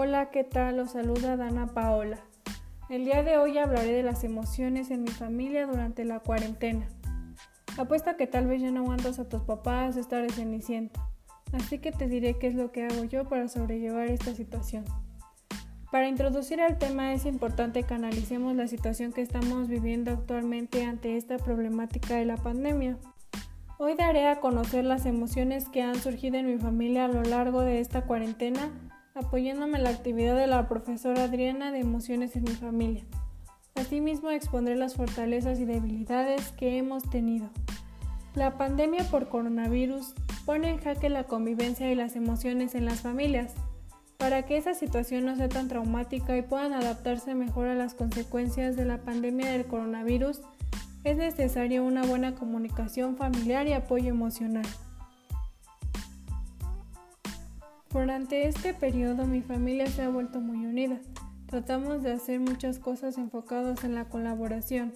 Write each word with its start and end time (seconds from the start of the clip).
Hola, 0.00 0.30
¿qué 0.30 0.44
tal? 0.44 0.78
Os 0.78 0.92
saluda 0.92 1.36
Dana 1.36 1.66
Paola. 1.66 2.20
El 2.88 3.04
día 3.04 3.24
de 3.24 3.36
hoy 3.36 3.58
hablaré 3.58 3.90
de 3.90 4.04
las 4.04 4.22
emociones 4.22 4.92
en 4.92 5.02
mi 5.02 5.10
familia 5.10 5.66
durante 5.66 6.04
la 6.04 6.20
cuarentena. 6.20 6.86
Apuesto 7.76 8.16
que 8.16 8.28
tal 8.28 8.46
vez 8.46 8.62
ya 8.62 8.70
no 8.70 8.82
aguantas 8.82 9.18
a 9.18 9.28
tus 9.28 9.42
papás 9.42 9.96
estar 9.96 10.30
cenicienta, 10.30 11.00
así 11.52 11.80
que 11.80 11.90
te 11.90 12.06
diré 12.06 12.38
qué 12.38 12.46
es 12.46 12.54
lo 12.54 12.70
que 12.70 12.84
hago 12.84 13.02
yo 13.06 13.28
para 13.28 13.48
sobrellevar 13.48 14.06
esta 14.06 14.36
situación. 14.36 14.84
Para 15.90 16.06
introducir 16.06 16.60
al 16.60 16.78
tema 16.78 17.12
es 17.12 17.26
importante 17.26 17.82
que 17.82 17.94
analicemos 17.94 18.54
la 18.54 18.68
situación 18.68 19.12
que 19.12 19.22
estamos 19.22 19.66
viviendo 19.66 20.12
actualmente 20.12 20.84
ante 20.84 21.16
esta 21.16 21.38
problemática 21.38 22.14
de 22.14 22.24
la 22.24 22.36
pandemia. 22.36 22.98
Hoy 23.78 23.96
daré 23.96 24.28
a 24.28 24.38
conocer 24.38 24.84
las 24.84 25.06
emociones 25.06 25.68
que 25.68 25.82
han 25.82 25.96
surgido 25.96 26.36
en 26.36 26.46
mi 26.46 26.58
familia 26.58 27.06
a 27.06 27.08
lo 27.08 27.24
largo 27.24 27.62
de 27.62 27.80
esta 27.80 28.02
cuarentena, 28.02 28.70
apoyándome 29.18 29.78
en 29.78 29.84
la 29.84 29.90
actividad 29.90 30.36
de 30.36 30.46
la 30.46 30.68
profesora 30.68 31.24
Adriana 31.24 31.72
de 31.72 31.80
Emociones 31.80 32.36
en 32.36 32.44
mi 32.44 32.54
familia. 32.54 33.04
Asimismo 33.74 34.30
expondré 34.30 34.76
las 34.76 34.94
fortalezas 34.94 35.60
y 35.60 35.64
debilidades 35.64 36.52
que 36.52 36.78
hemos 36.78 37.08
tenido. 37.08 37.50
La 38.34 38.56
pandemia 38.56 39.04
por 39.10 39.28
coronavirus 39.28 40.14
pone 40.44 40.70
en 40.70 40.78
jaque 40.78 41.08
la 41.08 41.24
convivencia 41.24 41.90
y 41.90 41.94
las 41.94 42.16
emociones 42.16 42.74
en 42.74 42.84
las 42.84 43.00
familias. 43.00 43.54
Para 44.16 44.42
que 44.46 44.56
esa 44.56 44.74
situación 44.74 45.26
no 45.26 45.36
sea 45.36 45.48
tan 45.48 45.68
traumática 45.68 46.36
y 46.36 46.42
puedan 46.42 46.72
adaptarse 46.72 47.34
mejor 47.34 47.68
a 47.68 47.74
las 47.74 47.94
consecuencias 47.94 48.76
de 48.76 48.84
la 48.84 48.98
pandemia 48.98 49.50
del 49.50 49.66
coronavirus, 49.66 50.40
es 51.04 51.16
necesaria 51.16 51.82
una 51.82 52.04
buena 52.04 52.34
comunicación 52.34 53.16
familiar 53.16 53.66
y 53.68 53.72
apoyo 53.72 54.08
emocional. 54.08 54.66
Durante 57.98 58.46
este 58.46 58.74
periodo 58.74 59.26
mi 59.26 59.42
familia 59.42 59.88
se 59.88 60.02
ha 60.02 60.08
vuelto 60.08 60.38
muy 60.38 60.64
unida. 60.64 61.00
Tratamos 61.46 62.04
de 62.04 62.12
hacer 62.12 62.38
muchas 62.38 62.78
cosas 62.78 63.18
enfocadas 63.18 63.82
en 63.82 63.96
la 63.96 64.04
colaboración. 64.04 64.94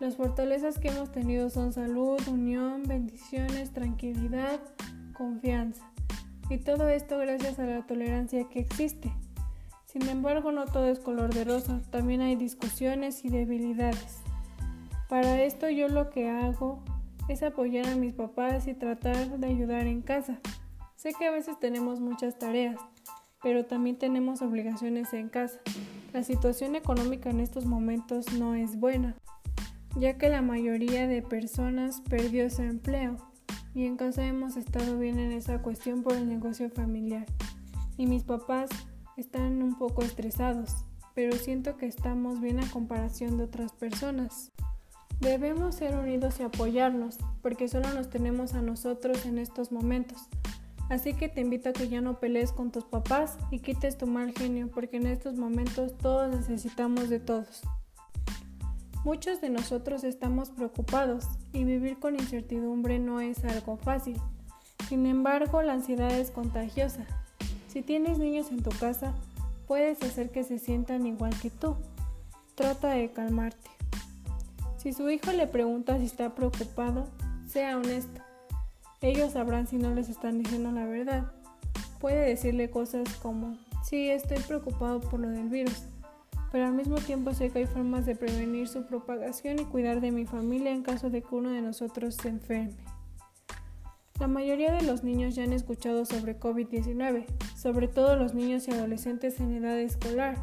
Las 0.00 0.16
fortalezas 0.16 0.78
que 0.78 0.88
hemos 0.88 1.12
tenido 1.12 1.50
son 1.50 1.74
salud, 1.74 2.18
unión, 2.26 2.84
bendiciones, 2.84 3.74
tranquilidad, 3.74 4.60
confianza. 5.12 5.92
Y 6.48 6.56
todo 6.56 6.88
esto 6.88 7.18
gracias 7.18 7.58
a 7.58 7.66
la 7.66 7.86
tolerancia 7.86 8.48
que 8.48 8.60
existe. 8.60 9.12
Sin 9.84 10.08
embargo, 10.08 10.50
no 10.50 10.64
todo 10.64 10.88
es 10.88 11.00
color 11.00 11.34
de 11.34 11.44
rosa, 11.44 11.82
también 11.90 12.22
hay 12.22 12.34
discusiones 12.34 13.26
y 13.26 13.28
debilidades. 13.28 14.22
Para 15.10 15.42
esto 15.42 15.68
yo 15.68 15.88
lo 15.88 16.08
que 16.08 16.30
hago 16.30 16.82
es 17.28 17.42
apoyar 17.42 17.88
a 17.88 17.96
mis 17.96 18.14
papás 18.14 18.66
y 18.68 18.72
tratar 18.72 19.38
de 19.38 19.46
ayudar 19.46 19.86
en 19.86 20.00
casa. 20.00 20.40
Sé 20.98 21.14
que 21.16 21.26
a 21.26 21.30
veces 21.30 21.60
tenemos 21.60 22.00
muchas 22.00 22.40
tareas, 22.40 22.80
pero 23.40 23.64
también 23.64 24.00
tenemos 24.00 24.42
obligaciones 24.42 25.12
en 25.12 25.28
casa. 25.28 25.60
La 26.12 26.24
situación 26.24 26.74
económica 26.74 27.30
en 27.30 27.38
estos 27.38 27.66
momentos 27.66 28.32
no 28.32 28.56
es 28.56 28.80
buena, 28.80 29.14
ya 29.96 30.18
que 30.18 30.28
la 30.28 30.42
mayoría 30.42 31.06
de 31.06 31.22
personas 31.22 32.00
perdió 32.00 32.50
su 32.50 32.62
empleo 32.62 33.16
y 33.74 33.86
en 33.86 33.96
casa 33.96 34.26
hemos 34.26 34.56
estado 34.56 34.98
bien 34.98 35.20
en 35.20 35.30
esa 35.30 35.62
cuestión 35.62 36.02
por 36.02 36.14
el 36.14 36.28
negocio 36.28 36.68
familiar. 36.68 37.26
Y 37.96 38.06
mis 38.06 38.24
papás 38.24 38.68
están 39.16 39.62
un 39.62 39.78
poco 39.78 40.02
estresados, 40.02 40.84
pero 41.14 41.36
siento 41.36 41.76
que 41.76 41.86
estamos 41.86 42.40
bien 42.40 42.58
a 42.58 42.68
comparación 42.72 43.38
de 43.38 43.44
otras 43.44 43.70
personas. 43.70 44.50
Debemos 45.20 45.76
ser 45.76 45.96
unidos 45.96 46.40
y 46.40 46.42
apoyarnos, 46.42 47.18
porque 47.40 47.68
solo 47.68 47.88
nos 47.94 48.10
tenemos 48.10 48.54
a 48.54 48.62
nosotros 48.62 49.26
en 49.26 49.38
estos 49.38 49.70
momentos. 49.70 50.28
Así 50.88 51.12
que 51.12 51.28
te 51.28 51.42
invito 51.42 51.68
a 51.68 51.72
que 51.72 51.88
ya 51.88 52.00
no 52.00 52.18
pelees 52.18 52.52
con 52.52 52.70
tus 52.70 52.84
papás 52.84 53.36
y 53.50 53.58
quites 53.58 53.98
tu 53.98 54.06
mal 54.06 54.32
genio, 54.32 54.70
porque 54.70 54.96
en 54.96 55.06
estos 55.06 55.36
momentos 55.36 55.96
todos 55.98 56.34
necesitamos 56.34 57.10
de 57.10 57.20
todos. 57.20 57.62
Muchos 59.04 59.40
de 59.40 59.50
nosotros 59.50 60.02
estamos 60.02 60.50
preocupados 60.50 61.26
y 61.52 61.64
vivir 61.64 61.98
con 61.98 62.14
incertidumbre 62.14 62.98
no 62.98 63.20
es 63.20 63.44
algo 63.44 63.76
fácil. 63.76 64.18
Sin 64.88 65.06
embargo, 65.06 65.62
la 65.62 65.74
ansiedad 65.74 66.10
es 66.10 66.30
contagiosa. 66.30 67.06
Si 67.68 67.82
tienes 67.82 68.18
niños 68.18 68.50
en 68.50 68.62
tu 68.62 68.70
casa, 68.70 69.14
puedes 69.66 70.02
hacer 70.02 70.30
que 70.30 70.42
se 70.42 70.58
sientan 70.58 71.06
igual 71.06 71.38
que 71.40 71.50
tú. 71.50 71.76
Trata 72.54 72.90
de 72.90 73.12
calmarte. 73.12 73.70
Si 74.78 74.92
su 74.92 75.08
hijo 75.10 75.32
le 75.32 75.46
pregunta 75.46 75.98
si 75.98 76.04
está 76.04 76.34
preocupado, 76.34 77.06
sea 77.46 77.76
honesto. 77.76 78.27
Ellos 79.00 79.32
sabrán 79.32 79.68
si 79.68 79.76
no 79.76 79.94
les 79.94 80.08
están 80.08 80.42
diciendo 80.42 80.72
la 80.72 80.84
verdad. 80.84 81.30
Puede 82.00 82.28
decirle 82.28 82.68
cosas 82.68 83.08
como, 83.22 83.56
sí, 83.84 84.10
estoy 84.10 84.38
preocupado 84.38 85.00
por 85.00 85.20
lo 85.20 85.28
del 85.28 85.48
virus, 85.48 85.84
pero 86.50 86.66
al 86.66 86.72
mismo 86.72 86.96
tiempo 86.96 87.32
sé 87.32 87.50
que 87.50 87.60
hay 87.60 87.66
formas 87.66 88.06
de 88.06 88.16
prevenir 88.16 88.66
su 88.66 88.86
propagación 88.86 89.60
y 89.60 89.64
cuidar 89.64 90.00
de 90.00 90.10
mi 90.10 90.26
familia 90.26 90.72
en 90.72 90.82
caso 90.82 91.10
de 91.10 91.22
que 91.22 91.34
uno 91.34 91.50
de 91.50 91.62
nosotros 91.62 92.16
se 92.16 92.28
enferme. 92.28 92.74
La 94.18 94.26
mayoría 94.26 94.72
de 94.72 94.82
los 94.82 95.04
niños 95.04 95.36
ya 95.36 95.44
han 95.44 95.52
escuchado 95.52 96.04
sobre 96.04 96.40
COVID-19, 96.40 97.24
sobre 97.56 97.86
todo 97.86 98.16
los 98.16 98.34
niños 98.34 98.66
y 98.66 98.72
adolescentes 98.72 99.38
en 99.38 99.54
edad 99.54 99.78
escolar. 99.78 100.36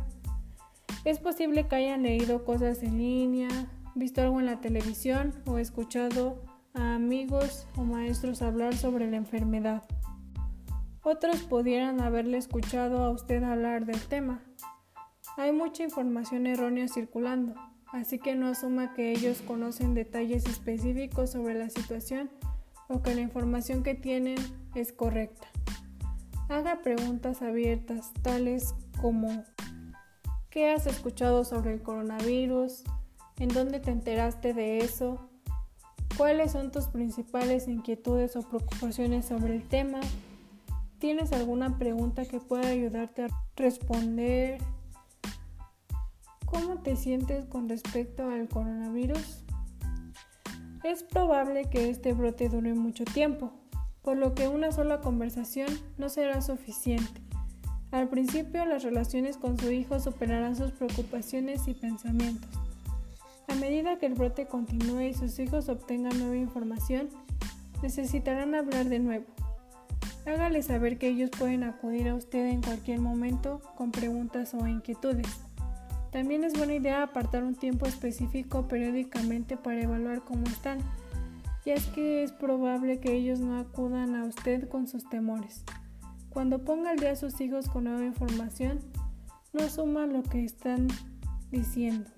Es 1.04 1.20
posible 1.20 1.68
que 1.68 1.76
hayan 1.76 2.04
leído 2.04 2.46
cosas 2.46 2.84
en 2.84 2.98
línea, 2.98 3.50
visto 3.96 4.22
algo 4.22 4.40
en 4.40 4.46
la 4.46 4.62
televisión 4.62 5.34
o 5.46 5.58
escuchado 5.58 6.42
a 6.76 6.96
amigos 6.96 7.68
o 7.78 7.84
maestros 7.84 8.42
hablar 8.42 8.76
sobre 8.76 9.10
la 9.10 9.18
enfermedad. 9.18 9.84
Otros 11.02 11.44
pudieran 11.44 12.02
haberle 12.02 12.38
escuchado 12.38 13.04
a 13.04 13.12
usted 13.12 13.44
hablar 13.44 13.86
del 13.86 14.02
tema. 14.08 14.42
Hay 15.38 15.52
mucha 15.52 15.84
información 15.84 16.48
errónea 16.48 16.88
circulando, 16.88 17.56
así 17.92 18.20
que 18.20 18.36
no 18.36 18.48
asuma 18.48 18.94
que 18.94 19.12
ellos 19.12 19.42
conocen 19.42 19.94
detalles 19.94 20.46
específicos 20.46 21.32
sobre 21.32 21.56
la 21.56 21.70
situación 21.70 22.30
o 22.88 23.02
que 23.02 23.16
la 23.16 23.22
información 23.22 23.84
que 23.84 23.96
tienen 23.96 24.38
es 24.76 24.94
correcta. 24.94 25.48
Haga 26.50 26.82
preguntas 26.82 27.42
abiertas, 27.42 28.12
tales 28.22 28.76
como 29.02 29.44
¿qué 30.50 30.72
has 30.72 30.88
escuchado 30.88 31.44
sobre 31.44 31.74
el 31.74 31.82
coronavirus? 31.82 32.84
¿En 33.38 33.50
dónde 33.50 33.80
te 33.80 33.92
enteraste 33.92 34.54
de 34.54 34.80
eso? 34.80 35.30
¿Cuáles 36.18 36.54
son 36.54 36.72
tus 36.72 36.86
principales 36.86 37.68
inquietudes 37.68 38.38
o 38.38 38.42
preocupaciones 38.42 39.26
sobre 39.26 39.54
el 39.54 39.68
tema? 39.68 40.00
¿Tienes 40.98 41.34
alguna 41.34 41.78
pregunta 41.78 42.24
que 42.24 42.40
pueda 42.40 42.70
ayudarte 42.70 43.24
a 43.24 43.28
responder? 43.58 44.62
¿Cómo 46.46 46.82
te 46.82 46.96
sientes 46.96 47.46
con 47.48 47.68
respecto 47.68 48.30
al 48.30 48.48
coronavirus? 48.48 49.44
Es 50.86 51.04
probable 51.04 51.70
que 51.70 51.90
este 51.90 52.14
brote 52.14 52.48
dure 52.48 52.74
mucho 52.74 53.04
tiempo, 53.04 53.52
por 54.02 54.16
lo 54.16 54.34
que 54.36 54.48
una 54.48 54.72
sola 54.72 55.02
conversación 55.02 55.68
no 55.98 56.08
será 56.08 56.42
suficiente. 56.42 57.22
Al 57.92 58.08
principio 58.08 58.66
las 58.66 58.84
relaciones 58.84 59.36
con 59.36 59.58
su 59.58 59.70
hijo 59.70 60.00
superarán 60.00 60.56
sus 60.56 60.72
preocupaciones 60.72 61.68
y 61.68 61.74
pensamientos. 61.74 62.65
A 63.48 63.56
medida 63.56 63.98
que 63.98 64.08
el 64.08 64.16
brote 64.16 64.48
continúe 64.48 65.02
y 65.02 65.14
sus 65.14 65.38
hijos 65.40 65.70
obtengan 65.70 66.18
nueva 66.18 66.38
información, 66.38 67.10
necesitarán 67.82 68.56
hablar 68.56 68.90
de 68.90 69.00
nuevo. 69.00 69.26
Hágale 70.26 70.64
saber 70.64 70.98
que 70.98 71.10
ellos 71.10 71.30
pueden 71.30 71.64
acudir 71.64 72.10
a 72.10 72.16
usted 72.16 72.48
en 72.48 72.62
cualquier 72.62 73.00
momento 73.00 73.62
con 73.76 73.92
preguntas 73.92 74.56
o 74.56 74.68
inquietudes. 74.68 75.28
También 76.12 76.44
es 76.44 76.54
buena 76.54 76.74
idea 76.74 77.04
apartar 77.04 77.44
un 77.44 77.56
tiempo 77.56 77.86
específico 77.86 78.68
periódicamente 78.68 79.58
para 79.58 79.82
evaluar 79.82 80.24
cómo 80.24 80.46
están, 80.48 80.80
ya 81.66 81.74
es 81.76 81.86
que 81.88 82.24
es 82.24 82.32
probable 82.32 83.00
que 83.00 83.14
ellos 83.14 83.40
no 83.40 83.60
acudan 83.60 84.16
a 84.16 84.24
usted 84.24 84.68
con 84.68 84.88
sus 84.88 85.08
temores. 85.10 85.64
Cuando 86.30 86.64
ponga 86.64 86.92
al 86.92 86.98
día 86.98 87.12
a 87.12 87.16
sus 87.16 87.40
hijos 87.42 87.70
con 87.70 87.84
nueva 87.84 88.06
información, 88.06 88.80
no 89.54 89.64
asuma 89.64 90.08
lo 90.08 90.24
que 90.24 90.44
están 90.44 90.88
diciendo 91.52 92.15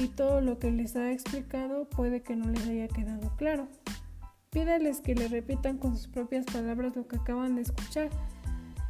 y 0.00 0.08
todo 0.08 0.40
lo 0.40 0.58
que 0.58 0.70
les 0.70 0.96
ha 0.96 1.12
explicado 1.12 1.88
puede 1.88 2.22
que 2.22 2.34
no 2.34 2.48
les 2.48 2.66
haya 2.66 2.88
quedado 2.88 3.36
claro. 3.36 3.68
Pídales 4.48 5.00
que 5.00 5.14
le 5.14 5.28
repitan 5.28 5.76
con 5.76 5.96
sus 5.96 6.08
propias 6.08 6.46
palabras 6.46 6.96
lo 6.96 7.06
que 7.06 7.16
acaban 7.16 7.54
de 7.54 7.62
escuchar. 7.62 8.08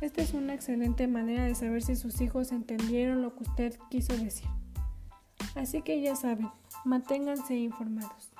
Esta 0.00 0.22
es 0.22 0.32
una 0.32 0.54
excelente 0.54 1.08
manera 1.08 1.44
de 1.44 1.54
saber 1.54 1.82
si 1.82 1.96
sus 1.96 2.20
hijos 2.20 2.52
entendieron 2.52 3.22
lo 3.22 3.34
que 3.34 3.42
usted 3.42 3.78
quiso 3.90 4.16
decir. 4.16 4.48
Así 5.56 5.82
que 5.82 6.00
ya 6.00 6.14
saben, 6.14 6.48
manténganse 6.84 7.56
informados. 7.56 8.30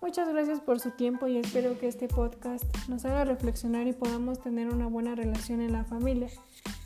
Muchas 0.00 0.28
gracias 0.28 0.60
por 0.60 0.80
su 0.80 0.90
tiempo 0.90 1.28
y 1.28 1.36
espero 1.36 1.78
que 1.78 1.86
este 1.86 2.08
podcast 2.08 2.64
nos 2.88 3.04
haga 3.04 3.24
reflexionar 3.24 3.86
y 3.86 3.92
podamos 3.92 4.40
tener 4.40 4.68
una 4.68 4.88
buena 4.88 5.14
relación 5.14 5.60
en 5.60 5.72
la 5.72 5.84
familia. 5.84 6.28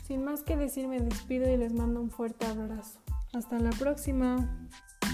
Sin 0.05 0.23
más 0.23 0.43
que 0.43 0.55
decir, 0.55 0.87
me 0.87 0.99
despido 0.99 1.51
y 1.51 1.57
les 1.57 1.73
mando 1.73 1.99
un 1.99 2.11
fuerte 2.11 2.45
abrazo. 2.45 2.99
Hasta 3.33 3.57
la 3.57 3.71
próxima. 3.71 4.67